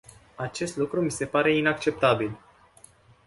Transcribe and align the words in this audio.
Acest 0.35 0.75
lucru 0.77 1.01
mi 1.01 1.11
se 1.11 1.25
pare 1.25 1.55
inacceptabil. 1.55 2.37